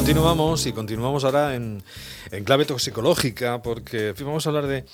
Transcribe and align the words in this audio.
continuamos 0.00 0.64
y 0.64 0.72
continuamos 0.72 1.24
ahora 1.24 1.54
en, 1.54 1.82
clave 2.44 2.64
toxicológica 2.64 3.60
porque 3.60 4.14
vamos 4.20 4.46
a 4.46 4.48
hablar 4.48 4.66
de, 4.66 4.86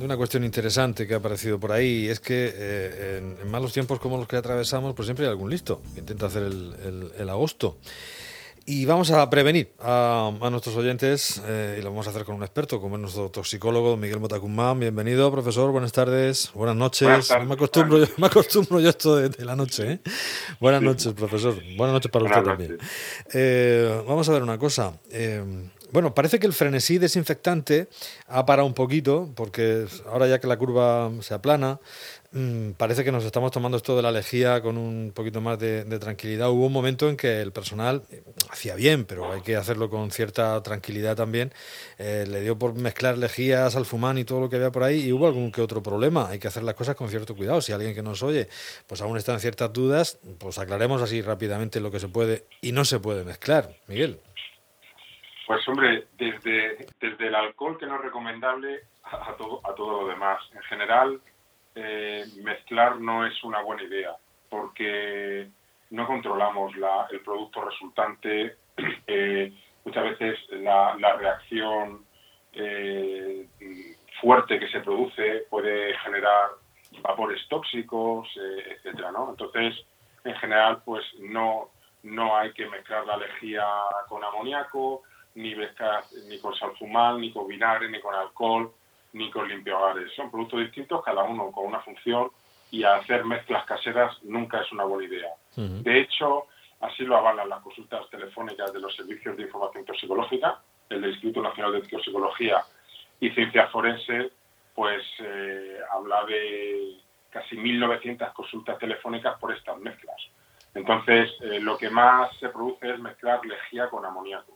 una 0.00 0.18
cuestión 0.18 0.44
interesante 0.44 1.06
que 1.06 1.14
ha 1.14 1.16
aparecido 1.16 1.58
por 1.58 1.72
ahí. 1.72 2.08
Es 2.08 2.20
que 2.20 2.52
eh, 2.54 3.22
en, 3.40 3.50
malos 3.50 3.72
tiempos 3.72 3.98
como 4.00 4.18
los 4.18 4.28
que 4.28 4.36
atravesamos, 4.36 4.94
pues 4.94 5.06
siempre 5.06 5.24
hay 5.24 5.30
algún 5.30 5.48
listo 5.48 5.80
que 5.94 6.00
intenta 6.00 6.26
hacer 6.26 6.42
el 6.42 7.30
agosto. 7.30 7.78
Y 8.66 8.86
vamos 8.86 9.10
a 9.10 9.28
prevenir 9.28 9.74
a, 9.78 10.32
nuestros 10.50 10.74
oyentes 10.76 11.42
eh, 11.46 11.76
y 11.78 11.82
lo 11.82 11.90
vamos 11.90 12.06
a 12.06 12.10
hacer 12.10 12.24
con 12.24 12.36
un 12.36 12.42
experto, 12.42 12.80
como 12.80 12.96
es 12.96 13.02
nuestro 13.02 13.30
toxicólogo 13.30 13.94
Miguel 13.98 14.20
Motacumán. 14.20 14.80
Bienvenido, 14.80 15.30
profesor. 15.30 15.70
Buenas 15.70 15.92
tardes, 15.92 16.50
buenas 16.54 16.74
noches. 16.74 17.30
me, 17.46 17.52
acostumbro, 17.52 17.98
yo, 17.98 18.06
me 18.16 18.26
acostumbro 18.26 18.80
yo 18.80 18.88
esto 18.88 19.16
de, 19.16 19.44
la 19.44 19.54
noche. 19.54 19.92
¿eh? 19.92 20.00
Buenas 20.60 20.80
noches, 20.80 21.12
profesor. 21.12 21.54
Buenas 21.76 21.92
noches 21.92 22.10
para 22.10 22.24
usted 22.24 22.42
también. 22.42 22.78
Eh, 23.34 24.02
vamos 24.08 24.26
a 24.30 24.32
ver 24.32 24.42
una 24.42 24.56
cosa. 24.56 24.98
Bueno, 25.94 26.12
parece 26.12 26.40
que 26.40 26.46
el 26.48 26.52
frenesí 26.52 26.98
desinfectante 26.98 27.86
ha 28.26 28.44
parado 28.44 28.66
un 28.66 28.74
poquito, 28.74 29.30
porque 29.36 29.86
ahora 30.06 30.26
ya 30.26 30.40
que 30.40 30.48
la 30.48 30.56
curva 30.56 31.08
se 31.20 31.34
aplana, 31.34 31.78
Mm, 32.36 32.72
parece 32.72 33.04
que 33.04 33.12
nos 33.12 33.24
estamos 33.24 33.52
tomando 33.52 33.76
esto 33.76 33.94
de 33.94 34.02
la 34.02 34.10
lejía 34.10 34.60
con 34.60 34.76
un 34.76 35.12
poquito 35.14 35.40
más 35.40 35.56
de, 35.56 35.84
tranquilidad. 36.00 36.50
Hubo 36.50 36.66
un 36.66 36.72
momento 36.72 37.08
en 37.08 37.16
que 37.16 37.40
el 37.40 37.52
personal 37.52 38.02
eh, 38.10 38.24
hacía 38.50 38.74
bien, 38.74 39.04
pero 39.04 39.32
hay 39.32 39.40
que 39.42 39.54
hacerlo 39.54 39.88
con 39.88 40.10
cierta 40.10 40.60
tranquilidad 40.64 41.14
también. 41.14 41.52
Eh, 41.96 42.26
le 42.28 42.40
dio 42.40 42.58
por 42.58 42.74
mezclar 42.74 43.18
lejías, 43.18 43.76
alfumán 43.76 44.18
y 44.18 44.24
todo 44.24 44.40
lo 44.40 44.50
que 44.50 44.56
había 44.56 44.72
por 44.72 44.82
ahí 44.82 45.04
y 45.06 45.12
hubo 45.12 45.28
algún 45.28 45.52
que 45.52 45.62
otro 45.62 45.80
problema. 45.80 46.28
Hay 46.28 46.40
que 46.40 46.48
hacer 46.48 46.64
las 46.64 46.74
cosas 46.74 46.96
con 46.96 47.08
cierto 47.08 47.36
cuidado. 47.36 47.60
Si 47.60 47.70
alguien 47.70 47.94
que 47.94 48.02
nos 48.02 48.20
oye 48.24 48.48
pues 48.88 49.00
aún 49.00 49.16
está 49.16 49.32
en 49.32 49.38
ciertas 49.38 49.72
dudas, 49.72 50.18
pues 50.38 50.58
aclaremos 50.58 51.02
así 51.02 51.22
rápidamente 51.22 51.78
lo 51.78 51.92
que 51.92 52.00
se 52.00 52.08
puede 52.08 52.46
y 52.60 52.72
no 52.72 52.84
se 52.84 52.98
puede 52.98 53.22
mezclar. 53.22 53.76
Miguel. 53.86 54.18
Pues 55.46 55.66
hombre, 55.68 56.06
desde, 56.16 56.86
desde 57.00 57.26
el 57.26 57.34
alcohol 57.34 57.76
que 57.78 57.86
no 57.86 57.96
es 57.96 58.02
recomendable 58.02 58.84
a 59.04 59.34
todo, 59.36 59.60
a 59.64 59.74
todo 59.74 60.02
lo 60.02 60.08
demás. 60.08 60.40
En 60.54 60.62
general, 60.62 61.20
eh, 61.74 62.24
mezclar 62.42 63.00
no 63.00 63.26
es 63.26 63.44
una 63.44 63.60
buena 63.60 63.82
idea, 63.82 64.16
porque 64.48 65.48
no 65.90 66.06
controlamos 66.06 66.76
la, 66.76 67.06
el 67.10 67.20
producto 67.20 67.64
resultante. 67.64 68.56
Eh, 69.06 69.52
muchas 69.84 70.02
veces 70.02 70.38
la, 70.50 70.96
reacción 71.16 72.04
eh, 72.54 73.46
fuerte 74.20 74.58
que 74.58 74.68
se 74.68 74.80
produce 74.80 75.44
puede 75.50 75.96
generar 75.98 76.48
vapores 77.02 77.46
tóxicos, 77.48 78.28
etcétera, 78.66 79.12
¿no? 79.12 79.30
Entonces, 79.30 79.76
en 80.24 80.34
general, 80.36 80.82
pues 80.84 81.04
no, 81.20 81.70
no 82.02 82.36
hay 82.36 82.52
que 82.54 82.66
mezclar 82.66 83.06
la 83.06 83.18
lejía 83.18 83.64
con 84.08 84.24
amoníaco, 84.24 85.02
ni 85.34 85.54
mezclar 85.54 86.04
ni 86.28 86.38
con 86.38 86.54
salfumán, 86.54 87.20
ni 87.20 87.32
con 87.32 87.46
vinagre, 87.46 87.88
ni 87.88 88.00
con 88.00 88.14
alcohol 88.14 88.72
ni 89.14 89.30
con 89.30 89.48
limpiahogares. 89.48 90.12
Son 90.14 90.30
productos 90.30 90.60
distintos, 90.60 91.02
cada 91.04 91.22
uno 91.22 91.50
con 91.52 91.66
una 91.66 91.80
función, 91.80 92.30
y 92.70 92.82
hacer 92.82 93.24
mezclas 93.24 93.64
caseras 93.64 94.16
nunca 94.24 94.60
es 94.60 94.72
una 94.72 94.84
buena 94.84 95.08
idea. 95.08 95.30
De 95.56 96.00
hecho, 96.00 96.46
así 96.80 97.04
lo 97.04 97.16
avalan 97.16 97.48
las 97.48 97.62
consultas 97.62 98.10
telefónicas 98.10 98.72
de 98.72 98.80
los 98.80 98.94
servicios 98.96 99.36
de 99.36 99.44
información 99.44 99.84
toxicológica, 99.84 100.60
el 100.88 101.04
Instituto 101.04 101.40
Nacional 101.40 101.72
de 101.72 101.82
Toxicología 101.82 102.64
y 103.20 103.30
Ciencia 103.30 103.68
Forense, 103.68 104.32
pues 104.74 105.02
eh, 105.20 105.78
habla 105.92 106.24
de 106.24 106.98
casi 107.30 107.56
1.900 107.56 108.32
consultas 108.32 108.78
telefónicas 108.78 109.38
por 109.38 109.54
estas 109.54 109.78
mezclas. 109.78 110.16
Entonces, 110.74 111.30
eh, 111.42 111.60
lo 111.60 111.78
que 111.78 111.88
más 111.90 112.36
se 112.38 112.48
produce 112.48 112.90
es 112.90 112.98
mezclar 112.98 113.46
lejía 113.46 113.88
con 113.88 114.04
amoníaco, 114.04 114.53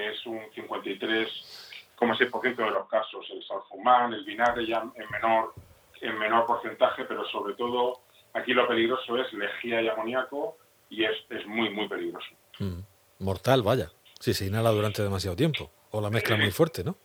que 0.00 0.10
es 0.12 0.26
un 0.26 0.40
53 0.54 1.66
como 1.94 2.14
6% 2.14 2.56
de 2.56 2.70
los 2.70 2.88
casos, 2.88 3.26
el 3.30 3.44
salfumán, 3.44 4.14
el 4.14 4.24
vinagre 4.24 4.66
ya 4.66 4.78
en 4.78 5.10
menor, 5.10 5.52
en 6.00 6.18
menor 6.18 6.46
porcentaje, 6.46 7.04
pero 7.04 7.26
sobre 7.26 7.52
todo 7.54 8.00
aquí 8.32 8.54
lo 8.54 8.66
peligroso 8.66 9.18
es 9.18 9.30
lejía 9.34 9.82
y 9.82 9.88
amoníaco 9.88 10.56
y 10.88 11.04
es, 11.04 11.12
es 11.28 11.46
muy, 11.46 11.68
muy 11.68 11.86
peligroso. 11.88 12.30
Mm. 12.58 12.80
Mortal, 13.18 13.62
vaya, 13.62 13.90
si 14.18 14.32
se 14.32 14.46
inhala 14.46 14.70
durante 14.70 15.02
demasiado 15.02 15.36
tiempo 15.36 15.70
o 15.90 16.00
la 16.00 16.08
mezcla 16.08 16.36
muy 16.36 16.50
fuerte, 16.50 16.82
¿no? 16.82 16.96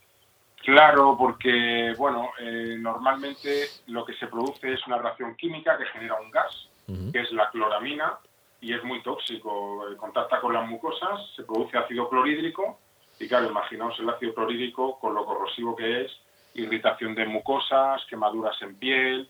Claro, 0.64 1.18
porque 1.20 1.94
bueno, 1.98 2.32
eh, 2.40 2.78
normalmente 2.80 3.66
lo 3.88 4.06
que 4.06 4.14
se 4.14 4.28
produce 4.28 4.74
es 4.74 4.88
una 4.88 4.98
reacción 4.98 5.36
química 5.36 5.78
que 5.78 5.86
genera 5.88 6.16
un 6.22 6.32
gas, 6.32 6.70
que 7.12 7.20
es 7.20 7.32
la 7.34 7.50
cloramina, 7.52 8.18
y 8.62 8.74
es 8.74 8.84
muy 8.84 9.04
tóxico. 9.04 9.90
Eh, 9.90 9.98
contacta 9.98 10.40
con 10.40 10.54
las 10.54 10.68
mucosas, 10.68 11.20
se 11.36 11.44
produce 11.44 11.78
ácido 11.78 12.10
clorhídrico 12.10 12.80
y 13.20 13.28
claro, 13.28 13.50
imaginaos 13.50 14.00
el 14.00 14.10
ácido 14.10 14.34
clorhídrico 14.34 15.00
con 15.00 15.14
lo 15.14 15.26
corrosivo 15.26 15.76
que 15.76 16.02
es, 16.02 16.12
irritación 16.54 17.16
de 17.16 17.26
mucosas, 17.26 18.02
quemaduras 18.10 18.56
en 18.62 18.76
piel, 18.76 19.30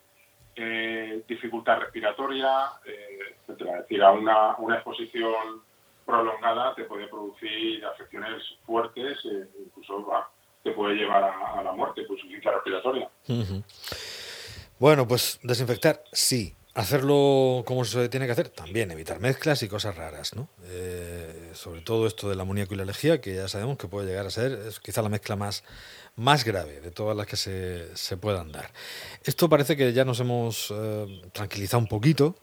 eh, 0.55 1.23
dificultad 1.27 1.79
respiratoria, 1.79 2.71
eh, 2.85 3.35
etcétera. 3.41 3.77
Es 3.77 3.81
decir, 3.81 4.03
a 4.03 4.11
una, 4.11 4.55
una, 4.57 4.75
exposición 4.75 5.61
prolongada 6.05 6.73
te 6.75 6.85
puede 6.85 7.07
producir 7.07 7.83
afecciones 7.85 8.41
fuertes, 8.65 9.17
eh, 9.25 9.47
incluso 9.65 10.05
te 10.63 10.71
puede 10.71 10.95
llevar 10.95 11.23
a, 11.23 11.61
la 11.61 11.71
muerte 11.73 12.03
por 12.03 12.15
insuficiencia 12.15 12.51
respiratoria. 12.51 13.09
Bueno, 14.79 15.07
pues 15.07 15.39
desinfectar, 15.43 16.03
sí. 16.11 16.55
Hacerlo 16.75 17.63
como 17.65 17.85
se 17.85 18.09
tiene 18.09 18.25
que 18.25 18.33
hacer, 18.33 18.49
también 18.49 18.91
evitar 18.91 19.19
mezclas 19.19 19.63
y 19.63 19.67
cosas 19.67 19.95
raras, 19.95 20.35
¿no? 20.35 20.49
Eh, 20.65 21.51
sobre 21.53 21.81
todo 21.81 22.05
esto 22.05 22.29
del 22.29 22.39
amoníaco 22.39 22.73
y 22.73 22.77
la 22.77 22.85
lejía, 22.85 23.21
que 23.21 23.33
ya 23.33 23.47
sabemos 23.47 23.77
que 23.77 23.87
puede 23.87 24.07
llegar 24.07 24.27
a 24.27 24.29
ser 24.29 24.51
es 24.67 24.81
quizá 24.81 25.01
la 25.01 25.07
mezcla 25.07 25.37
más, 25.37 25.63
más 26.17 26.43
grave 26.43 26.81
de 26.81 26.91
todas 26.91 27.15
las 27.15 27.27
que 27.27 27.37
se, 27.37 27.95
se 27.95 28.17
puedan 28.17 28.51
dar. 28.51 28.71
Esto 29.23 29.47
parece 29.47 29.77
que 29.77 29.93
ya 29.93 30.03
nos 30.03 30.19
hemos 30.19 30.73
eh, 30.75 31.21
tranquilizado 31.31 31.79
un 31.79 31.87
poquito 31.87 32.35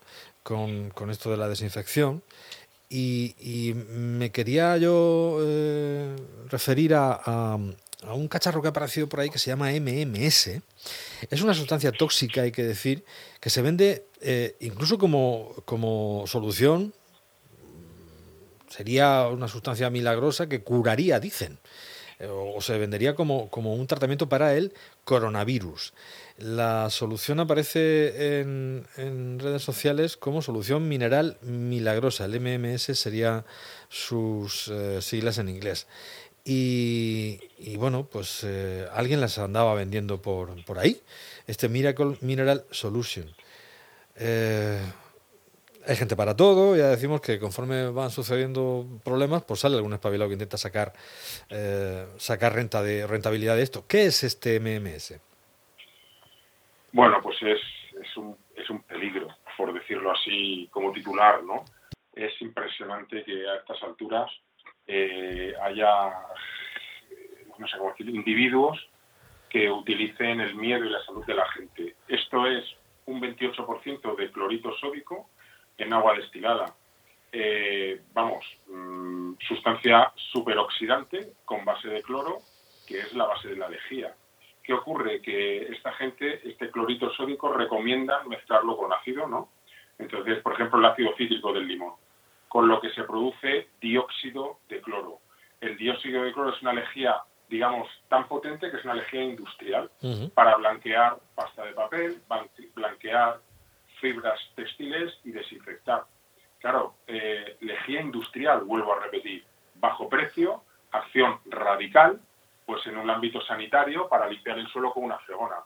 con, 0.43 0.89
con, 0.91 1.11
esto 1.11 1.31
de 1.31 1.37
la 1.37 1.49
desinfección 1.49 2.23
y, 2.93 3.75
me 3.75 4.31
quería 4.31 4.77
yo 4.77 5.39
eh, 5.43 6.15
referir 6.49 6.95
a, 6.95 7.59
a 8.03 8.15
un 8.15 8.29
cacharro 8.29 8.61
que 8.61 8.69
ha 8.69 8.71
aparecido 8.71 9.09
por 9.09 9.21
ahí 9.21 9.31
que 9.31 9.39
se 9.39 9.51
llama 9.51 9.71
MMS. 9.73 10.61
Es 11.31 11.43
una 11.43 11.55
sustancia 11.55 11.93
tóxica, 11.93 12.43
hay 12.43 12.53
que 12.53 12.65
decir, 12.65 13.05
que 13.41 13.51
se 13.51 13.63
vende 13.63 14.07
eh, 14.21 14.57
incluso 14.61 14.99
como, 14.99 15.55
como 15.65 16.25
solución. 16.27 16.93
Sería 18.69 19.29
una 19.29 19.49
sustancia 19.49 19.91
milagrosa 19.91 20.49
que 20.49 20.63
curaría, 20.63 21.21
dicen, 21.21 21.59
eh, 22.19 22.29
o 22.31 22.61
se 22.61 22.79
vendería 22.79 23.15
como, 23.15 23.51
como 23.51 23.75
un 23.75 23.87
tratamiento 23.87 24.29
para 24.29 24.55
el 24.55 24.73
coronavirus. 25.05 25.93
La 26.39 26.89
solución 26.91 27.41
aparece 27.41 28.41
en, 28.41 29.39
redes 29.39 29.63
sociales 29.63 30.17
como 30.17 30.41
solución 30.41 30.89
mineral 30.89 31.39
milagrosa. 31.43 32.25
El 32.25 32.41
MMS 32.41 32.99
sería 32.99 33.45
sus 33.89 34.69
eh, 34.69 35.03
siglas 35.03 35.39
en 35.39 35.49
inglés. 35.49 35.87
Y, 36.45 37.77
bueno, 37.77 38.09
pues 38.11 38.45
eh, 38.45 38.87
alguien 38.93 39.21
las 39.21 39.39
andaba 39.39 39.75
vendiendo 39.75 40.21
por, 40.21 40.65
por 40.65 40.79
ahí, 40.79 41.01
este 41.47 41.69
Miracle 41.69 42.17
Mineral 42.21 42.65
Solution. 42.71 43.27
Eh, 44.17 44.81
hay 45.87 45.97
gente 45.97 46.17
para 46.17 46.37
todo, 46.37 46.77
ya 46.77 46.89
decimos 46.89 47.21
que 47.21 47.39
conforme 47.39 47.91
van 47.91 48.11
sucediendo 48.11 48.87
problemas, 49.05 49.45
pues 49.45 49.61
sale 49.61 49.77
algún 49.77 49.93
espabilado 49.93 50.29
que 50.29 50.35
intenta 50.35 50.57
sacar, 50.57 50.93
eh, 51.49 52.07
sacar 52.19 52.55
renta 52.55 52.83
de, 52.83 53.07
rentabilidad 53.07 53.57
de 53.57 53.63
esto. 53.63 53.85
¿Qué 53.89 54.07
es 54.07 54.25
este 54.25 54.59
MMS? 54.61 55.21
Bueno, 56.93 57.21
pues 57.23 57.37
es, 57.43 57.61
es, 58.01 58.17
un, 58.17 58.37
es 58.55 58.69
un 58.69 58.83
peligro, 58.83 59.29
por 59.57 59.73
decirlo 59.73 60.13
así 60.13 60.69
como 60.73 60.93
titular, 60.93 61.43
¿no? 61.43 61.65
Es 62.15 62.33
impresionante 62.43 63.25
que 63.25 63.49
a 63.49 63.57
estas 63.57 63.83
alturas 63.83 64.31
eh, 64.87 65.55
haya, 65.63 66.11
no 67.59 67.69
sé 67.69 67.79
cómo 67.79 67.91
decir, 67.91 68.09
individuos 68.09 68.79
que 69.49 69.71
utilicen 69.71 70.41
el 70.41 70.55
miedo 70.55 70.85
y 70.85 70.91
la 70.91 71.05
salud 71.05 71.25
de 71.27 71.35
la 71.35 71.47
gente. 71.51 71.97
Esto 72.09 72.47
es 72.47 72.65
un 73.07 73.21
28% 73.21 74.17
de 74.17 74.31
clorito 74.31 74.75
sódico 74.79 75.29
en 75.77 75.93
agua 75.93 76.15
destilada. 76.15 76.75
Eh, 77.31 78.01
vamos, 78.13 78.45
mm, 78.69 79.35
sustancia 79.47 80.13
superoxidante 80.17 81.33
con 81.45 81.65
base 81.65 81.89
de 81.89 82.03
cloro, 82.03 82.39
que 82.87 83.01
es 83.01 83.13
la 83.15 83.27
base 83.27 83.49
de 83.49 83.57
la 83.57 83.69
lejía. 83.69 84.15
¿Qué 84.63 84.73
ocurre? 84.73 85.21
Que 85.21 85.63
esta 85.73 85.93
gente, 85.95 86.41
este 86.49 86.71
clorito 86.71 87.13
sódico, 87.13 87.53
recomienda 87.53 88.23
mezclarlo 88.25 88.77
con 88.77 88.93
ácido, 88.93 89.27
¿no? 89.27 89.51
Entonces, 89.99 90.41
por 90.41 90.55
ejemplo, 90.55 90.79
el 90.79 90.87
ácido 90.87 91.15
cítrico 91.17 91.53
del 91.53 91.67
limón 91.67 91.95
con 92.53 92.69
lo 92.69 92.83
que 92.83 92.91
se 92.91 93.05
produce 93.05 93.69
dióxido 93.81 94.59
de 94.69 94.83
cloro. 94.83 95.21
El 95.59 95.75
dióxido 95.79 96.23
de 96.23 96.35
cloro 96.35 96.51
es 96.55 96.61
una 96.61 96.75
lejía, 96.75 97.17
digamos, 97.49 97.89
tan 98.11 98.29
potente 98.29 98.71
que 98.71 98.77
es 98.77 98.85
una 98.85 98.93
lejía 98.93 99.23
industrial 99.23 99.91
para 100.35 100.57
blanquear 100.57 101.17
pasta 101.35 101.65
de 101.65 101.73
papel, 101.73 102.21
blanquear 102.75 103.41
fibras 104.03 104.39
textiles 104.55 105.19
y 105.25 105.31
desinfectar. 105.31 106.05
Claro, 106.59 106.97
eh, 107.07 107.57
lejía 107.61 108.03
industrial, 108.03 108.65
vuelvo 108.65 108.93
a 108.93 109.01
repetir, 109.01 109.47
bajo 109.77 110.11
precio, 110.11 110.63
acción 110.91 111.39
radical, 111.47 112.21
pues 112.67 112.87
en 112.87 112.99
un 112.99 113.09
ámbito 113.09 113.41
sanitario 113.41 114.11
para 114.11 114.29
limpiar 114.29 114.59
el 114.59 114.69
suelo 114.69 114.93
con 114.93 115.05
una 115.05 115.19
fregona. 115.21 115.57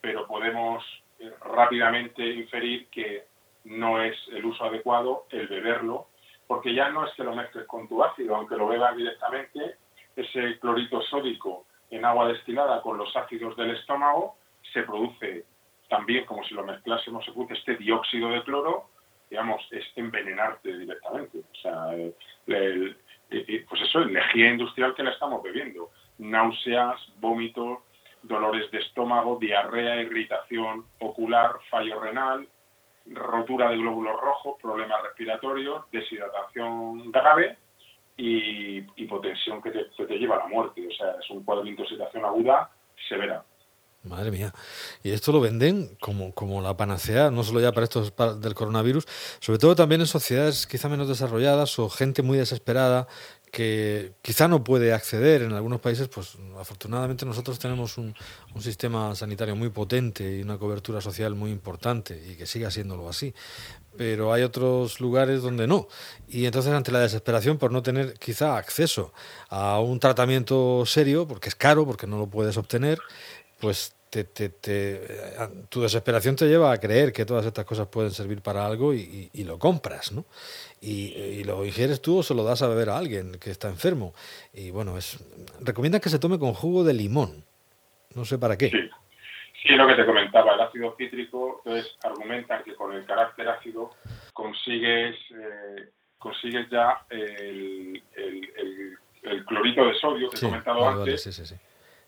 Pero 0.00 0.26
podemos 0.26 0.82
eh, 1.18 1.34
rápidamente 1.44 2.24
inferir 2.24 2.88
que 2.88 3.26
no 3.64 4.02
es 4.02 4.16
el 4.32 4.46
uso 4.46 4.64
adecuado 4.64 5.26
el 5.28 5.46
beberlo, 5.46 6.06
porque 6.50 6.74
ya 6.74 6.88
no 6.88 7.06
es 7.06 7.14
que 7.14 7.22
lo 7.22 7.32
mezcles 7.32 7.64
con 7.68 7.86
tu 7.86 8.02
ácido, 8.02 8.34
aunque 8.34 8.56
lo 8.56 8.66
bebas 8.66 8.96
directamente, 8.96 9.76
ese 10.16 10.58
clorito 10.58 11.00
sódico 11.02 11.64
en 11.90 12.04
agua 12.04 12.26
destilada 12.26 12.82
con 12.82 12.98
los 12.98 13.14
ácidos 13.14 13.56
del 13.56 13.70
estómago 13.70 14.34
se 14.72 14.82
produce 14.82 15.44
también 15.88 16.24
como 16.24 16.42
si 16.42 16.54
lo 16.54 16.64
mezclásemos, 16.64 17.24
se 17.24 17.30
produce 17.30 17.54
este 17.54 17.76
dióxido 17.76 18.30
de 18.30 18.42
cloro, 18.42 18.86
digamos, 19.30 19.62
es 19.70 19.84
envenenarte 19.94 20.76
directamente. 20.76 21.38
O 21.38 21.54
sea, 21.62 21.94
el, 21.94 22.96
pues 23.68 23.82
eso, 23.82 24.02
energía 24.02 24.50
industrial 24.50 24.96
que 24.96 25.04
la 25.04 25.12
estamos 25.12 25.44
bebiendo. 25.44 25.90
Náuseas, 26.18 27.00
vómitos, 27.20 27.78
dolores 28.24 28.68
de 28.72 28.78
estómago, 28.78 29.38
diarrea, 29.40 30.02
irritación 30.02 30.84
ocular, 30.98 31.60
fallo 31.70 32.00
renal, 32.00 32.48
rotura 33.10 33.70
de 33.70 33.76
glóbulos 33.76 34.20
rojos, 34.20 34.56
problemas 34.60 35.02
respiratorios, 35.02 35.84
deshidratación 35.90 37.10
grave 37.10 37.58
y 38.16 38.78
hipotensión 39.02 39.62
que 39.62 39.70
te, 39.70 40.18
lleva 40.18 40.36
a 40.36 40.38
la 40.40 40.46
muerte. 40.48 40.86
O 40.86 40.92
sea, 40.92 41.16
es 41.20 41.30
un 41.30 41.42
cuadro 41.42 41.64
de 41.64 41.70
intoxicación 41.70 42.24
aguda 42.24 42.70
severa. 43.08 43.44
Madre 44.02 44.30
mía. 44.30 44.52
Y 45.02 45.10
esto 45.10 45.30
lo 45.30 45.40
venden 45.40 45.96
como, 46.00 46.32
como 46.32 46.62
la 46.62 46.74
panacea, 46.74 47.30
no 47.30 47.42
solo 47.42 47.60
ya 47.60 47.72
para 47.72 47.84
esto 47.84 48.02
del 48.36 48.54
coronavirus, 48.54 49.04
sobre 49.40 49.58
todo 49.58 49.76
también 49.76 50.00
en 50.00 50.06
sociedades 50.06 50.66
quizá 50.66 50.88
menos 50.88 51.06
desarrolladas 51.06 51.78
o 51.78 51.90
gente 51.90 52.22
muy 52.22 52.38
desesperada 52.38 53.08
que 53.50 54.12
quizá 54.22 54.48
no 54.48 54.62
puede 54.62 54.92
acceder 54.92 55.42
en 55.42 55.52
algunos 55.52 55.80
países, 55.80 56.08
pues 56.08 56.36
afortunadamente 56.58 57.26
nosotros 57.26 57.58
tenemos 57.58 57.98
un, 57.98 58.14
un, 58.54 58.62
sistema 58.62 59.14
sanitario 59.14 59.56
muy 59.56 59.70
potente 59.70 60.38
y 60.38 60.42
una 60.42 60.58
cobertura 60.58 61.00
social 61.00 61.34
muy 61.34 61.50
importante 61.50 62.22
y 62.30 62.36
que 62.36 62.46
siga 62.46 62.70
siéndolo 62.70 63.08
así. 63.08 63.34
Pero 63.96 64.32
hay 64.32 64.42
otros 64.42 65.00
lugares 65.00 65.42
donde 65.42 65.66
no. 65.66 65.88
Y 66.28 66.46
entonces 66.46 66.72
ante 66.72 66.92
la 66.92 67.00
desesperación 67.00 67.58
por 67.58 67.72
no 67.72 67.82
tener 67.82 68.14
quizá 68.14 68.56
acceso 68.56 69.12
a 69.48 69.80
un 69.80 69.98
tratamiento 69.98 70.84
serio, 70.86 71.26
porque 71.26 71.48
es 71.48 71.56
caro, 71.56 71.84
porque 71.84 72.06
no 72.06 72.18
lo 72.18 72.28
puedes 72.28 72.56
obtener, 72.56 72.98
pues 73.58 73.94
te, 74.10 74.24
te, 74.24 74.48
te, 74.48 75.00
tu 75.68 75.80
desesperación 75.80 76.36
te 76.36 76.46
lleva 76.46 76.72
a 76.72 76.78
creer 76.78 77.12
que 77.12 77.24
todas 77.24 77.46
estas 77.46 77.64
cosas 77.64 77.86
pueden 77.86 78.10
servir 78.10 78.42
para 78.42 78.66
algo 78.66 78.92
y, 78.92 79.30
y, 79.32 79.44
lo 79.44 79.58
compras, 79.58 80.12
¿no? 80.12 80.24
Y, 80.80 81.14
y, 81.14 81.44
lo 81.44 81.64
ingieres 81.64 82.02
tú 82.02 82.18
o 82.18 82.22
se 82.22 82.34
lo 82.34 82.42
das 82.42 82.62
a 82.62 82.68
beber 82.68 82.90
a 82.90 82.98
alguien 82.98 83.38
que 83.38 83.50
está 83.50 83.68
enfermo. 83.68 84.12
Y 84.52 84.70
bueno, 84.70 84.98
es 84.98 85.18
recomiendan 85.60 86.00
que 86.00 86.08
se 86.08 86.18
tome 86.18 86.38
con 86.38 86.52
jugo 86.54 86.82
de 86.84 86.94
limón. 86.94 87.44
No 88.14 88.24
sé 88.24 88.38
para 88.38 88.58
qué. 88.58 88.70
Sí. 88.70 88.90
Sí, 89.62 89.74
lo 89.74 89.86
que 89.86 89.94
te 89.94 90.06
comentaba, 90.06 90.54
el 90.54 90.60
ácido 90.60 90.94
cítrico, 90.96 91.60
entonces 91.64 91.94
argumentan 92.02 92.64
que 92.64 92.74
con 92.74 92.94
el 92.94 93.04
carácter 93.04 93.46
ácido 93.46 93.90
consigues, 94.32 95.16
eh, 95.32 95.90
consigues 96.16 96.66
ya 96.70 97.04
el, 97.10 98.02
el, 98.16 98.50
el, 98.56 98.98
el, 99.22 99.44
clorito 99.44 99.84
de 99.84 99.94
sodio 99.96 100.30
que 100.30 100.38
sí, 100.38 100.46
he 100.46 100.48
comentado 100.48 100.80
vale, 100.80 101.00
antes. 101.00 101.26
Vale, 101.26 101.46
sí, 101.46 101.54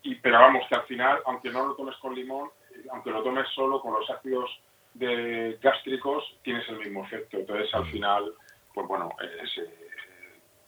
y, 0.03 0.15
pero 0.17 0.39
vamos, 0.41 0.65
que 0.69 0.75
al 0.75 0.85
final, 0.85 1.21
aunque 1.27 1.51
no 1.51 1.67
lo 1.67 1.75
tomes 1.75 1.97
con 1.97 2.15
limón, 2.15 2.51
aunque 2.91 3.11
lo 3.11 3.23
tomes 3.23 3.47
solo 3.55 3.81
con 3.81 3.95
los 3.95 4.09
ácidos 4.11 4.51
de 4.95 5.59
gástricos, 5.63 6.25
tienes 6.43 6.69
el 6.69 6.79
mismo 6.79 7.05
efecto. 7.05 7.39
Entonces, 7.39 7.73
al 7.75 7.87
final, 7.87 8.33
pues 8.75 8.87
bueno, 8.89 9.11
ese, 9.43 9.71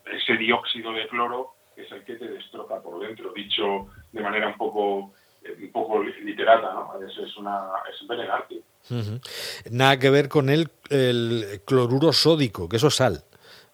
ese 0.07 0.37
dióxido 0.37 0.93
de 0.93 1.07
cloro 1.09 1.55
es 1.77 1.91
el 1.93 2.05
que 2.05 2.15
te 2.15 2.29
destroza 2.29 2.81
por 2.81 3.01
dentro, 3.01 3.33
dicho 3.33 3.89
de 4.13 4.23
manera 4.23 4.49
un 4.49 4.57
poco 4.57 5.13
un 5.47 5.73
poco 5.73 6.03
literata, 6.03 6.73
¿no? 6.73 7.07
Es, 7.07 7.19
es 7.19 7.37
una 7.37 7.69
es 7.93 8.01
envenenante. 8.01 8.63
Uh 8.89 8.95
-huh. 8.95 9.71
Nada 9.71 9.99
que 9.99 10.09
ver 10.09 10.29
con 10.29 10.49
el, 10.49 10.71
el 10.89 11.61
cloruro 11.67 12.13
sódico, 12.13 12.67
que 12.67 12.77
eso 12.77 12.89
es 12.89 12.95
sal, 12.95 13.25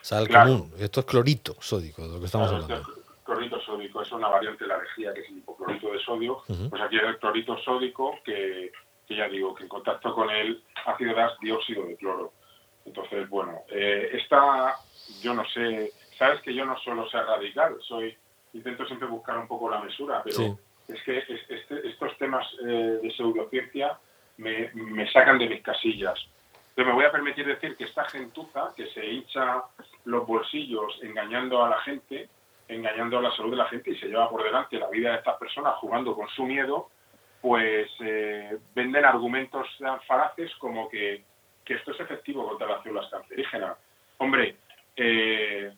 sal 0.00 0.26
claro. 0.26 0.50
común. 0.50 0.72
Esto 0.78 1.00
es 1.00 1.06
clorito 1.06 1.54
sódico, 1.60 2.02
de 2.02 2.14
lo 2.14 2.18
que 2.18 2.26
estamos 2.26 2.48
claro, 2.48 2.64
hablando. 2.64 2.90
Este 2.90 2.99
sódico 3.70 4.02
es 4.02 4.12
una 4.12 4.28
variante 4.28 4.64
de 4.64 4.68
la 4.68 4.78
lejía, 4.78 5.14
que 5.14 5.20
es 5.20 5.28
el 5.28 5.38
hipoclorito 5.38 5.92
de 5.92 5.98
sodio. 6.00 6.42
Uh 6.48 6.52
-huh. 6.52 6.70
Pues 6.70 6.82
aquí 6.82 6.96
es 6.96 7.02
el 7.02 7.18
clorito 7.18 7.56
sódico 7.58 8.18
que, 8.24 8.72
que, 9.06 9.16
ya 9.16 9.28
digo, 9.28 9.54
que 9.54 9.64
en 9.64 9.68
contacto 9.68 10.14
con 10.14 10.30
el 10.30 10.62
ácido 10.86 11.14
das 11.14 11.38
dióxido 11.40 11.86
de 11.86 11.96
cloro. 11.96 12.32
Entonces, 12.84 13.28
bueno, 13.28 13.60
eh, 13.68 14.10
esta, 14.12 14.76
yo 15.22 15.34
no 15.34 15.44
sé, 15.50 15.92
sabes 16.18 16.40
que 16.42 16.54
yo 16.54 16.64
no 16.64 16.76
solo 16.78 17.08
ser 17.08 17.24
radical, 17.24 17.76
soy, 17.80 18.16
intento 18.52 18.84
siempre 18.86 19.08
buscar 19.08 19.38
un 19.38 19.46
poco 19.46 19.70
la 19.70 19.80
mesura, 19.80 20.22
pero... 20.24 20.36
Sí 20.36 20.56
es 20.92 21.02
que 21.02 21.18
este, 21.18 21.88
estos 21.88 22.16
temas 22.18 22.46
eh, 22.66 22.98
de 23.02 23.10
pseudociencia 23.12 23.98
me, 24.36 24.70
me, 24.74 25.10
sacan 25.10 25.38
de 25.38 25.48
mis 25.48 25.62
casillas. 25.62 26.18
Pero 26.74 26.88
me 26.88 26.94
voy 26.94 27.04
a 27.04 27.12
permitir 27.12 27.46
decir 27.46 27.76
que 27.76 27.84
esta 27.84 28.04
gentuza 28.04 28.72
que 28.76 28.86
se 28.88 29.04
hincha 29.06 29.64
los 30.04 30.26
bolsillos 30.26 30.98
engañando 31.02 31.64
a 31.64 31.70
la 31.70 31.80
gente, 31.80 32.28
engañando 32.70 33.18
a 33.18 33.22
la 33.22 33.36
salud 33.36 33.50
de 33.50 33.56
la 33.56 33.66
gente 33.66 33.90
y 33.90 33.98
se 33.98 34.06
lleva 34.06 34.30
por 34.30 34.42
delante 34.42 34.78
la 34.78 34.88
vida 34.88 35.10
de 35.10 35.18
estas 35.18 35.36
personas 35.38 35.74
jugando 35.76 36.14
con 36.14 36.28
su 36.28 36.44
miedo, 36.44 36.88
pues 37.40 37.90
eh, 38.00 38.58
venden 38.74 39.04
argumentos 39.04 39.66
tan 39.78 40.00
falaces 40.02 40.54
como 40.56 40.88
que, 40.88 41.24
que, 41.64 41.74
esto 41.74 41.92
es 41.92 42.00
efectivo 42.00 42.46
contra 42.46 42.68
las 42.68 42.82
células 42.82 43.10
cancerígenas. 43.10 43.76
Hombre, 44.18 44.56
eh, 44.96 45.72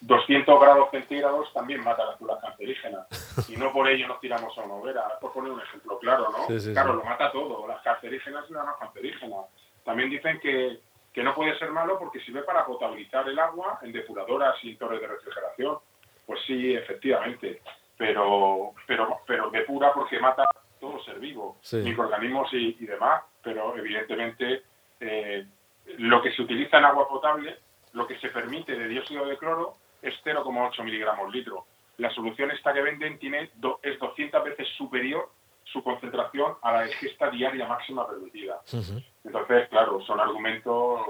200 0.00 0.60
grados 0.60 0.90
centígrados 0.90 1.52
también 1.52 1.82
mata 1.82 2.04
las 2.04 2.18
células 2.18 2.40
cancerígenas 2.40 3.48
y 3.48 3.56
no 3.56 3.72
por 3.72 3.88
ello 3.88 4.06
nos 4.06 4.20
tiramos 4.20 4.56
a 4.56 4.62
una 4.62 4.74
hoguera. 4.74 5.18
Por 5.20 5.32
poner 5.32 5.52
un 5.52 5.60
ejemplo 5.60 5.98
claro, 5.98 6.28
¿no? 6.30 6.46
Sí, 6.46 6.60
sí, 6.60 6.72
claro, 6.72 6.92
sí. 6.92 6.98
lo 6.98 7.04
mata 7.04 7.32
todo, 7.32 7.66
las 7.66 7.82
cancerígenas 7.82 8.44
y 8.48 8.52
las 8.52 8.66
no 8.66 8.76
cancerígenas. 8.78 9.46
También 9.84 10.10
dicen 10.10 10.38
que, 10.40 10.78
que 11.14 11.22
no 11.22 11.32
puede 11.32 11.56
ser 11.58 11.70
malo 11.70 11.96
porque 11.98 12.20
sirve 12.20 12.42
para 12.42 12.66
potabilizar 12.66 13.28
el 13.28 13.38
agua 13.38 13.78
en 13.82 13.92
depuradoras 13.92 14.56
y 14.64 14.74
torres 14.74 15.00
de 15.00 15.06
refrigeración. 15.06 15.78
Pues 16.26 16.40
sí, 16.44 16.74
efectivamente, 16.74 17.62
pero, 17.96 18.72
pero, 18.86 19.20
pero 19.24 19.50
depura 19.50 19.92
porque 19.92 20.18
mata 20.18 20.44
todo 20.80 21.02
ser 21.04 21.20
vivo, 21.20 21.58
sí. 21.62 21.76
microorganismos 21.76 22.52
y, 22.52 22.76
y, 22.80 22.86
demás, 22.86 23.22
pero 23.42 23.76
evidentemente 23.76 24.64
eh, 24.98 25.46
lo 25.98 26.20
que 26.20 26.32
se 26.32 26.42
utiliza 26.42 26.78
en 26.78 26.86
agua 26.86 27.08
potable 27.08 27.58
lo 27.92 28.08
que 28.08 28.18
se 28.18 28.30
permite 28.30 28.76
de 28.76 28.88
dióxido 28.88 29.24
de 29.24 29.38
cloro 29.38 29.76
es 30.02 30.14
0,8 30.24 30.82
miligramos 30.82 31.32
litro. 31.32 31.66
La 31.98 32.10
solución 32.10 32.50
esta 32.50 32.74
que 32.74 32.82
venden 32.82 33.20
tiene 33.20 33.50
do, 33.54 33.78
es 33.82 33.98
200 34.00 34.42
veces 34.42 34.66
superior 34.76 35.30
su 35.64 35.82
concentración 35.82 36.54
a 36.62 36.72
la 36.72 36.86
ingesta 36.86 37.30
diaria 37.30 37.66
máxima 37.66 38.06
permitida. 38.06 38.60
Uh 38.72 38.76
-huh. 38.76 39.04
Entonces, 39.24 39.68
claro, 39.68 40.00
son 40.02 40.20
argumentos 40.20 41.00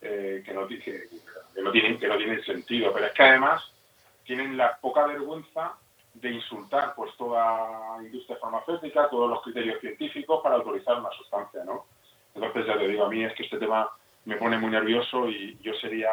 eh, 0.00 0.42
que, 0.44 0.52
no, 0.52 0.66
que, 0.66 0.80
que, 0.80 1.62
no 1.62 1.70
tienen, 1.70 1.98
que 1.98 2.08
no 2.08 2.16
tienen 2.16 2.42
sentido, 2.44 2.92
pero 2.92 3.06
es 3.06 3.12
que 3.12 3.22
además 3.22 3.62
tienen 4.24 4.56
la 4.56 4.76
poca 4.78 5.06
vergüenza 5.06 5.74
de 6.14 6.30
insultar 6.30 6.94
pues 6.94 7.16
toda 7.16 8.02
industria 8.02 8.36
farmacéutica, 8.36 9.08
todos 9.08 9.30
los 9.30 9.42
criterios 9.42 9.80
científicos 9.80 10.40
para 10.42 10.56
autorizar 10.56 10.98
una 10.98 11.10
sustancia, 11.12 11.64
¿no? 11.64 11.86
Entonces, 12.34 12.66
ya 12.66 12.78
te 12.78 12.88
digo, 12.88 13.04
a 13.04 13.08
mí 13.08 13.24
es 13.24 13.34
que 13.34 13.44
este 13.44 13.58
tema 13.58 13.88
me 14.24 14.36
pone 14.36 14.58
muy 14.58 14.70
nervioso 14.70 15.28
y 15.28 15.58
yo 15.62 15.72
sería 15.74 16.10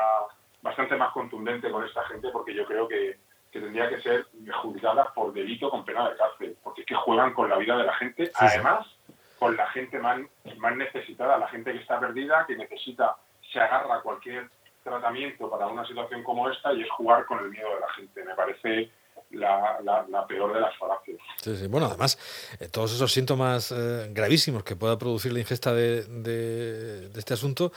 bastante 0.62 0.96
más 0.96 1.12
contundente 1.12 1.70
con 1.70 1.86
esta 1.86 2.04
gente 2.06 2.30
porque 2.32 2.54
yo 2.54 2.66
creo 2.66 2.88
que, 2.88 3.18
que 3.52 3.60
tendría 3.60 3.90
que 3.90 4.02
ser 4.02 4.28
juzgada 4.62 5.14
por 5.14 5.34
delito 5.34 5.70
con 5.70 5.84
pena 5.84 6.10
de 6.10 6.18
cárcel, 6.18 6.58
porque 6.64 6.82
es 6.82 6.88
que 6.88 6.96
juegan 6.96 7.34
con 7.34 7.50
la 7.50 7.58
vida 7.58 7.78
de 7.78 7.86
la 7.86 7.94
gente, 7.96 8.28
sí, 8.28 8.32
además 8.36 8.86
sí. 9.08 9.14
con 9.40 9.56
la 9.56 9.68
gente 9.68 10.00
más, 10.00 10.20
más 10.58 10.76
necesitada, 10.76 11.38
la 11.38 11.48
gente 11.48 11.72
que 11.72 11.80
está 11.80 12.00
perdida, 12.00 12.46
que 12.46 12.56
necesita, 12.56 13.18
se 13.52 13.60
agarra 13.60 13.96
a 13.96 14.02
cualquier 14.02 14.50
tratamiento 14.84 15.50
para 15.50 15.68
una 15.68 15.86
situación 15.86 16.24
como 16.24 16.50
esta 16.50 16.74
y 16.74 16.82
es 16.82 16.90
jugar 16.92 17.26
con 17.26 17.40
el 17.40 17.50
miedo 17.50 17.74
de 17.74 17.80
la 17.80 17.90
gente. 17.94 18.24
Me 18.24 18.36
parece 18.36 18.92
la, 19.32 19.80
la, 19.84 20.06
la, 20.10 20.26
peor 20.26 20.54
de 20.54 20.60
las 20.60 20.76
falacias. 20.78 21.18
Sí, 21.42 21.56
sí. 21.56 21.68
Bueno, 21.68 21.88
además, 21.88 22.18
eh, 22.60 22.68
todos 22.68 22.94
esos 22.94 23.12
síntomas 23.12 23.72
eh, 23.72 24.10
gravísimos 24.12 24.64
que 24.64 24.76
pueda 24.76 24.98
producir 24.98 25.32
la 25.32 25.40
ingesta 25.40 25.74
de, 25.74 26.04
de, 26.04 27.10
este 27.16 27.36
asunto, 27.36 27.72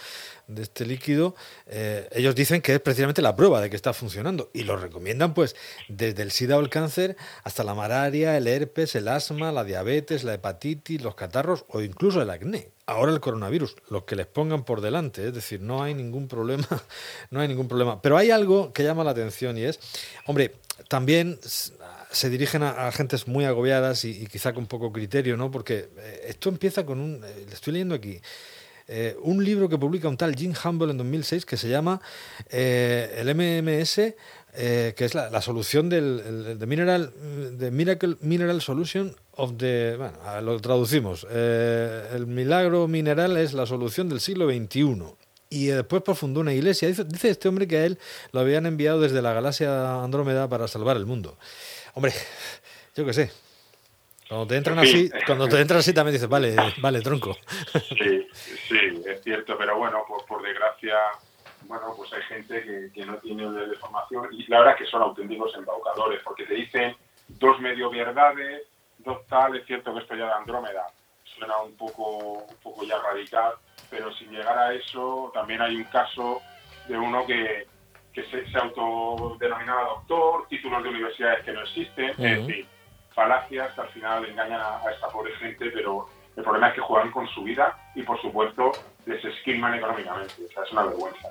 de 0.47 0.63
este 0.63 0.87
líquido, 0.87 1.35
eh, 1.67 2.09
ellos 2.13 2.35
dicen 2.35 2.63
que 2.63 2.75
es 2.75 2.81
precisamente 2.81 3.21
la 3.21 3.37
prueba 3.37 3.61
de 3.61 3.69
que 3.69 3.77
está 3.77 3.93
funcionando 3.93 4.51
y 4.55 4.63
lo 4.63 4.77
recomiendan 4.77 5.35
pues 5.35 5.55
desde 5.89 6.23
el 6.23 6.31
SIDA 6.31 6.57
o 6.57 6.61
el 6.61 6.71
cáncer 6.71 7.17
hasta 7.45 7.65
la 7.65 7.75
malaria, 7.75 8.37
el 8.37 8.47
herpes, 8.49 8.95
el 8.95 9.09
asma, 9.09 9.53
la 9.53 9.65
diabetes, 9.65 10.25
la 10.25 10.35
hepatitis, 10.35 11.03
los 11.03 11.15
catarros 11.15 11.67
o 11.69 11.83
incluso 11.83 12.23
el 12.23 12.31
acné. 12.31 12.71
Ahora 12.93 13.13
el 13.13 13.21
coronavirus, 13.21 13.77
los 13.89 14.05
que 14.05 14.17
les 14.17 14.27
pongan 14.27 14.65
por 14.65 14.81
delante, 14.81 15.27
es 15.27 15.35
decir, 15.35 15.61
no 15.61 15.83
hay 15.83 15.95
ningún 15.95 16.29
problema, 16.29 16.67
no 17.31 17.41
hay 17.41 17.49
ningún 17.49 17.69
problema. 17.69 18.01
Pero 18.03 18.17
hay 18.17 18.31
algo 18.31 18.73
que 18.73 18.85
llama 18.85 19.03
la 19.05 19.11
atención 19.13 19.57
y 19.59 19.63
es, 19.63 19.81
hombre, 20.27 20.53
también 20.89 21.39
se 21.43 22.31
dirigen 22.31 22.63
a, 22.63 22.93
gentes 22.93 23.27
muy 23.27 23.45
agobiadas 23.45 24.05
y, 24.05 24.27
quizá 24.27 24.53
con 24.53 24.67
poco 24.67 24.93
criterio, 24.93 25.37
¿no? 25.37 25.51
Porque 25.51 25.89
eh, 25.97 26.27
esto 26.29 26.49
empieza 26.49 26.85
con 26.85 27.01
un, 27.01 27.25
eh, 27.25 27.47
le 27.49 27.55
estoy 27.55 27.73
leyendo 27.73 27.95
aquí, 27.95 28.21
eh, 28.89 29.17
un 29.23 29.43
libro 29.43 29.69
que 29.69 29.79
publica 29.79 30.09
un 30.09 30.17
tal 30.17 30.35
Jim 30.35 30.53
Humble 30.63 30.91
en 30.91 30.99
2006 30.99 31.47
que 31.47 31.57
se 31.57 31.69
llama 31.69 32.01
el 32.51 33.35
MMS, 33.35 34.15
que 34.53 34.95
es 34.99 35.15
la, 35.15 35.41
solución 35.41 35.89
del 35.89 36.59
mineral, 36.67 37.13
de 37.59 37.71
Miracle 37.71 38.17
Mineral 38.21 38.61
Solution 38.61 39.17
of 39.33 39.57
the, 39.57 39.97
bueno, 39.97 40.41
lo 40.43 40.61
traducimos, 40.61 41.27
el 41.31 42.27
milagro 42.27 42.87
mineral 42.89 43.37
es 43.37 43.55
la 43.55 43.67
solución 43.67 44.09
del 44.09 44.21
siglo 44.21 44.49
XXI 44.49 45.17
y 45.53 45.67
después 45.67 46.03
profundó 46.03 46.41
una 46.41 46.55
iglesia. 46.55 46.89
Dice, 46.89 47.29
este 47.29 47.49
hombre 47.49 47.69
que 47.69 47.77
a 47.77 47.85
él 47.85 47.99
lo 48.33 48.41
habían 48.41 48.65
enviado 48.65 49.01
desde 49.01 49.21
la 49.21 49.35
galaxia 49.35 50.03
Andrómeda 50.03 50.49
para 50.49 50.67
salvar 50.67 50.97
el 50.97 51.05
mundo. 51.05 51.37
Hombre, 51.93 52.13
yo 52.97 53.05
qué 53.05 53.13
sé. 53.13 53.31
Cuando 54.27 54.47
te 54.47 54.57
entran 54.57 54.79
así, 54.79 55.11
cuando 55.27 55.47
te 55.47 55.61
entran 55.61 55.81
así 55.81 55.93
también 55.93 56.15
dices, 56.15 56.29
vale, 56.29 56.57
vale, 56.79 57.03
tronco. 57.03 57.37
Sí, 57.91 58.27
sí, 58.67 59.03
es 59.07 59.23
cierto, 59.23 59.59
pero 59.59 59.77
bueno, 59.77 60.05
pues 60.09 60.23
por 60.27 60.43
desgracia, 60.43 60.95
bueno, 61.67 61.95
pues 61.97 62.13
hay 62.13 62.23
gente 62.23 62.91
que, 62.93 63.05
no 63.05 63.17
tiene 63.19 63.51
de 63.51 63.77
formación 63.77 64.29
y 64.33 64.47
la 64.47 64.59
verdad 64.59 64.75
es 64.75 64.81
que 64.81 64.91
son 64.91 65.03
auténticos 65.03 65.55
embaucadores, 65.57 66.21
porque 66.23 66.45
te 66.45 66.55
dicen 66.55 66.97
dos 67.29 67.61
medio 67.61 67.91
verdades, 67.91 68.67
dos 68.99 69.27
tal, 69.27 69.57
es 69.57 69.67
cierto 69.67 69.93
que 69.93 70.01
esto 70.01 70.15
ya 70.15 70.27
de 70.27 70.33
Andrómeda 70.33 70.87
suena 71.25 71.59
un 71.59 71.77
poco, 71.77 72.45
un 72.49 72.57
poco 72.63 72.85
ya 72.85 72.99
radical, 72.99 73.55
pero 73.91 74.13
sin 74.15 74.31
llegar 74.31 74.57
a 74.57 74.75
eso, 74.75 75.31
también 75.35 75.63
hay 75.63 75.77
un 75.77 75.85
caso 75.85 76.41
de 76.89 76.99
uno 76.99 77.27
que, 77.27 77.67
que 78.13 78.25
se, 78.25 78.51
se, 78.51 78.59
autodenominaba 78.59 79.85
doctor, 79.85 80.47
títulos 80.49 80.83
de 80.83 80.89
universidades 80.91 81.45
que 81.45 81.53
no 81.53 81.63
existen, 81.63 82.11
es 82.11 82.47
decir, 82.47 82.67
falacias 83.15 83.73
que 83.75 83.81
al 83.81 83.89
final 83.89 84.25
engañan 84.25 84.61
a, 84.61 84.91
esta 84.91 85.09
pobre 85.09 85.35
gente, 85.37 85.71
pero 85.71 86.09
el 86.37 86.43
problema 86.43 86.69
es 86.69 86.75
que 86.75 86.81
juegan 86.81 87.11
con 87.11 87.27
su 87.29 87.43
vida 87.43 87.77
y, 87.95 88.03
por 88.03 88.21
supuesto, 88.21 88.73
les 89.05 89.23
esquilman 89.25 89.75
económicamente. 89.75 90.33
O 90.49 90.53
sea, 90.53 90.63
es 90.63 90.73
una 90.73 90.85
vergüenza. 90.85 91.29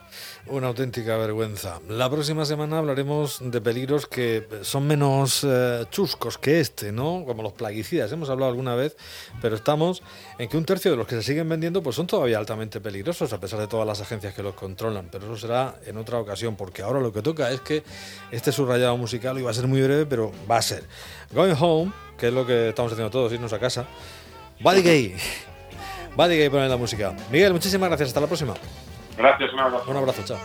Una 0.47 0.67
auténtica 0.67 1.17
vergüenza. 1.17 1.79
La 1.87 2.09
próxima 2.09 2.45
semana 2.45 2.77
hablaremos 2.77 3.39
de 3.41 3.61
peligros 3.61 4.05
que 4.05 4.47
son 4.61 4.85
menos 4.85 5.43
eh, 5.43 5.85
chuscos 5.89 6.37
que 6.37 6.59
este, 6.59 6.91
¿no? 6.91 7.23
Como 7.25 7.41
los 7.41 7.53
plaguicidas. 7.53 8.11
Hemos 8.11 8.29
hablado 8.29 8.51
alguna 8.51 8.75
vez, 8.75 8.95
pero 9.41 9.55
estamos 9.55 10.03
en 10.37 10.49
que 10.49 10.57
un 10.57 10.65
tercio 10.65 10.91
de 10.91 10.97
los 10.97 11.07
que 11.07 11.15
se 11.15 11.23
siguen 11.23 11.49
vendiendo 11.49 11.81
pues 11.81 11.95
son 11.95 12.07
todavía 12.07 12.37
altamente 12.37 12.81
peligrosos, 12.81 13.33
a 13.33 13.39
pesar 13.39 13.59
de 13.59 13.67
todas 13.67 13.87
las 13.87 14.01
agencias 14.01 14.35
que 14.35 14.43
los 14.43 14.53
controlan. 14.53 15.07
Pero 15.11 15.25
eso 15.25 15.37
será 15.37 15.75
en 15.85 15.97
otra 15.97 16.19
ocasión, 16.19 16.55
porque 16.55 16.83
ahora 16.83 16.99
lo 16.99 17.11
que 17.11 17.21
toca 17.21 17.49
es 17.49 17.61
que 17.61 17.83
este 18.31 18.51
subrayado 18.51 18.97
musical 18.97 19.39
iba 19.39 19.49
a 19.49 19.53
ser 19.53 19.67
muy 19.67 19.81
breve, 19.81 20.05
pero 20.05 20.31
va 20.49 20.57
a 20.57 20.61
ser 20.61 20.83
Going 21.31 21.55
Home, 21.59 21.91
que 22.17 22.27
es 22.27 22.33
lo 22.33 22.45
que 22.45 22.69
estamos 22.69 22.91
haciendo 22.91 23.09
todos, 23.09 23.31
irnos 23.31 23.53
a 23.53 23.59
casa. 23.59 23.87
Body 24.61 24.81
Gay. 24.81 25.15
Body 26.15 26.37
Gay 26.37 26.49
pone 26.49 26.67
la 26.67 26.77
música. 26.77 27.13
Miguel, 27.31 27.53
muchísimas 27.53 27.89
gracias. 27.89 28.09
Hasta 28.09 28.21
la 28.21 28.27
próxima. 28.27 28.53
Gracias, 29.17 29.53
un 29.53 29.59
abrazo. 29.59 29.91
Un 29.91 29.97
abrazo, 29.97 30.23
chao. 30.25 30.37